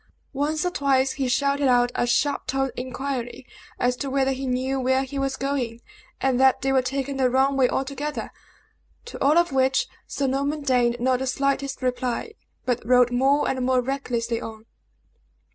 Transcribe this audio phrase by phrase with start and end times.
[0.33, 3.45] Once or twice he shouted out a sharp toned inquiry
[3.77, 5.79] as to whether he knew where he was going,
[6.19, 8.31] and that they were taking the wrong way altogether;
[9.05, 12.33] to all of which Sir Norman deigned not the slightest reply,
[12.65, 14.65] but rode more and more recklessly on.